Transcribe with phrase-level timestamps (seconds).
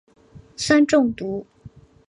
[0.57, 1.45] 酸中毒。